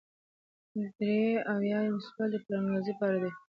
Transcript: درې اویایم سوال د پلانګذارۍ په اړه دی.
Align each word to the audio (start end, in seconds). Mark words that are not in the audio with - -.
درې 0.97 1.17
اویایم 1.53 1.95
سوال 2.07 2.29
د 2.31 2.35
پلانګذارۍ 2.45 2.93
په 2.99 3.05
اړه 3.13 3.19
دی. 3.21 3.31